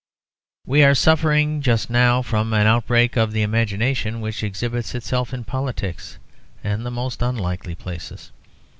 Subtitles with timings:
[0.65, 5.43] We are suffering just now from an outbreak of the imagination which exhibits itself in
[5.43, 6.17] politics
[6.63, 8.31] and the most unlikely places.